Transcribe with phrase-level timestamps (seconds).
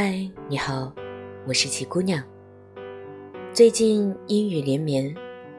[0.00, 0.94] 嗨，你好，
[1.44, 2.22] 我是齐姑娘。
[3.52, 5.12] 最近阴雨连绵，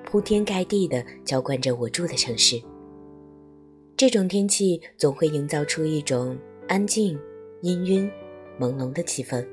[0.05, 2.57] 铺天盖地的浇灌着我住的城市。
[3.97, 6.37] 这种天气总会营造出一种
[6.69, 7.19] 安静、
[7.61, 8.09] 氤氲、
[8.57, 9.45] 朦胧的气氛。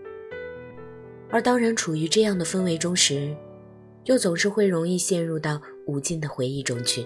[1.31, 3.37] 而当人处于这样的氛围中时，
[4.05, 7.05] 又总是会容易陷入到无尽的回忆中去。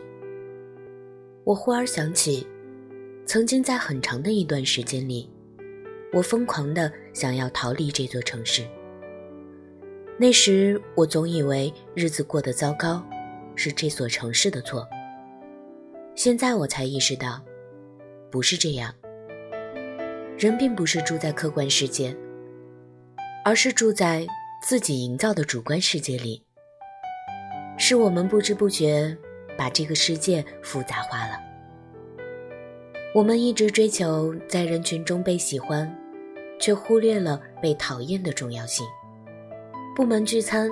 [1.45, 2.47] 我忽而想起，
[3.25, 5.31] 曾经在很长的一段时间里。
[6.13, 8.65] 我疯狂的想要逃离这座城市。
[10.19, 13.03] 那时，我总以为日子过得糟糕，
[13.55, 14.87] 是这所城市的错。
[16.15, 17.41] 现在我才意识到，
[18.31, 18.95] 不是这样。
[20.37, 22.15] 人并不是住在客观世界，
[23.45, 24.27] 而是住在
[24.63, 26.43] 自己营造的主观世界里。
[27.79, 29.17] 是我们不知不觉
[29.57, 31.50] 把这个世界复杂化了。
[33.15, 35.97] 我们一直追求在人群中被喜欢。
[36.61, 38.87] 却忽略了被讨厌的重要性。
[39.97, 40.71] 部门聚餐，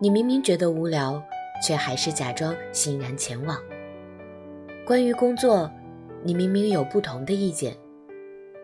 [0.00, 1.22] 你明明觉得无聊，
[1.64, 3.56] 却还是假装欣然前往。
[4.84, 5.70] 关于工作，
[6.24, 7.72] 你明明有不同的意见，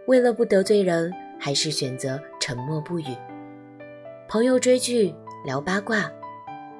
[0.08, 3.16] 为了不得罪人，还是选择沉默不语。
[4.28, 5.14] 朋友追剧
[5.46, 6.10] 聊八卦，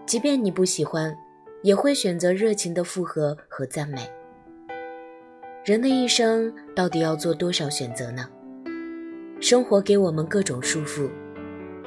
[0.04, 1.16] 即便你不喜欢，
[1.62, 4.00] 也会选择热情的附和和赞美。
[5.69, 8.27] 人的一生到底要做多少选择呢？
[9.38, 11.10] 生活给我们各种束缚，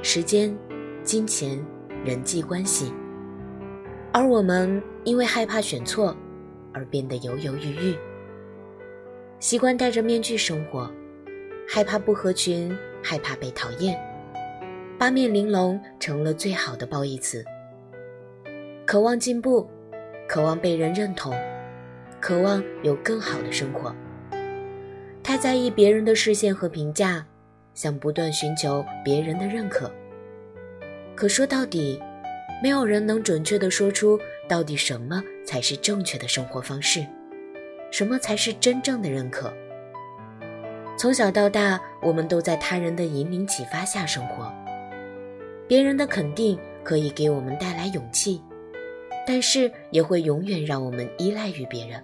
[0.03, 0.55] 时间、
[1.03, 1.59] 金钱、
[2.05, 2.93] 人际关系，
[4.13, 6.15] 而我们因为害怕选错，
[6.71, 7.97] 而变得犹犹豫豫。
[9.39, 10.87] 习惯戴着面具生活，
[11.67, 13.99] 害怕不合群，害怕被讨厌，
[14.99, 17.43] 八面玲珑成了最好的褒义词。
[18.85, 19.67] 渴望进步，
[20.29, 21.33] 渴望被人认同，
[22.21, 23.93] 渴望有更好的生活。
[25.21, 27.25] 太在意别人的视线和评价。
[27.73, 29.89] 想不断寻求别人的认可，
[31.15, 31.97] 可说到底，
[32.61, 37.05] 没有人能准确地说出到底什么才是正确的生活方式，
[37.89, 39.53] 什么才是真正的认可。
[40.97, 44.53] 从小到大，我们都在他人的引领启发下生活，
[45.65, 48.41] 别人的肯定可以给我们带来勇气，
[49.25, 52.03] 但是也会永远让我们依赖于别人。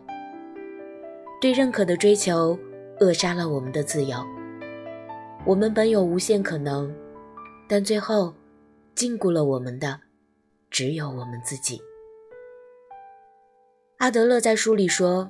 [1.40, 2.58] 对认可的追求，
[3.00, 4.18] 扼杀了我们的自由。
[5.46, 6.92] 我们本有无限可能，
[7.70, 8.34] 但最后
[8.96, 10.00] 禁锢了我们的，
[10.72, 11.80] 只有我们自己。
[13.98, 15.30] 阿德勒在书里说：“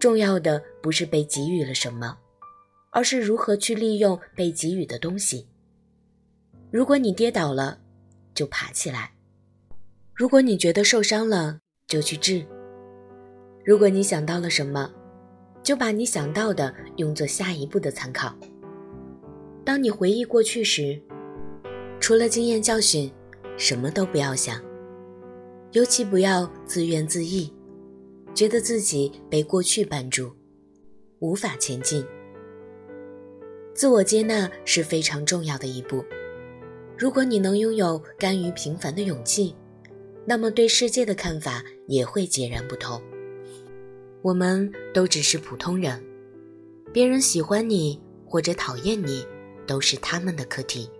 [0.00, 2.16] 重要的不是被给予了什么，
[2.90, 5.46] 而是如何去利用被给予的东西。
[6.70, 7.78] 如果你跌倒了，
[8.34, 9.10] 就爬起来；
[10.14, 12.46] 如果你觉得受伤了，就去治；
[13.62, 14.90] 如果你想到了什么，
[15.62, 18.34] 就把你想到的用作下一步的参考。”
[19.64, 21.00] 当你回忆过去时，
[22.00, 23.12] 除了经验教训，
[23.56, 24.62] 什么都不要想，
[25.72, 27.52] 尤其不要自怨自艾，
[28.34, 30.32] 觉得自己被过去绊住，
[31.18, 32.02] 无法前进。
[33.74, 36.02] 自我接纳是非常重要的一步。
[36.96, 39.54] 如果你能拥有甘于平凡的勇气，
[40.24, 43.00] 那么对世界的看法也会截然不同。
[44.22, 46.02] 我们都只是普通人，
[46.92, 49.26] 别人喜欢你或者讨厌你。
[49.68, 50.90] 都是他们的课题。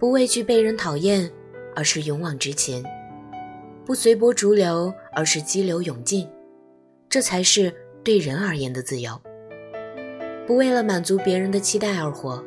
[0.00, 1.30] 不畏惧被人讨厌，
[1.76, 2.82] 而是勇往直前；
[3.86, 6.28] 不随波逐流，而是激流勇进。
[7.08, 7.72] 这才是
[8.02, 9.12] 对人而言的自由。
[10.44, 12.44] 不为了满足别人的期待而活，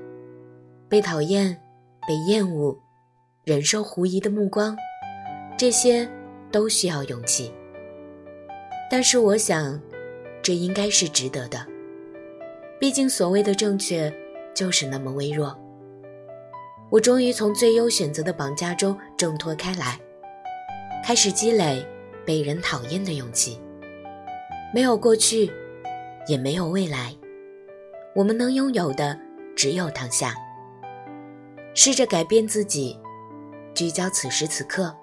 [0.90, 1.58] 被讨厌、
[2.06, 2.78] 被厌恶、
[3.46, 4.76] 忍受狐疑的目光，
[5.58, 6.06] 这些
[6.52, 7.54] 都需要勇气。
[8.92, 9.82] 但是我想，
[10.44, 11.66] 这应该是值得的。
[12.78, 14.14] 毕竟，所谓的正确。
[14.54, 15.58] 就是那么微弱。
[16.90, 19.98] 我终于从最优选择的绑架中挣脱开来，
[21.04, 21.88] 开始积累
[22.26, 23.62] 被人讨厌的勇气。
[24.74, 25.50] 没有过去，
[26.28, 27.16] 也没有未来，
[28.14, 29.18] 我们能拥有的
[29.56, 30.36] 只有当下。
[31.74, 33.00] 试着改变自己，
[33.74, 34.94] 聚焦此时此刻。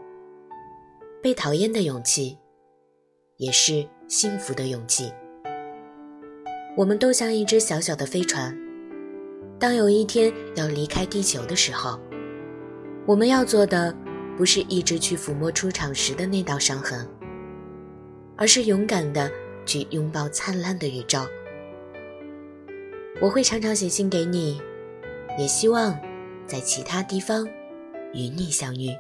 [1.22, 2.38] 被讨厌的勇气，
[3.38, 5.12] 也是幸福的勇气。
[6.76, 8.56] 我们都像一只小小的飞船。
[9.58, 11.98] 当有一天要离开地球的时候，
[13.06, 13.94] 我们要做的
[14.36, 17.08] 不是一直去抚摸出场时的那道伤痕，
[18.36, 19.30] 而是勇敢的
[19.64, 21.20] 去拥抱灿烂的宇宙。
[23.20, 24.60] 我会常常写信给你，
[25.38, 25.98] 也希望
[26.46, 27.46] 在其他地方
[28.14, 28.90] 与你相遇。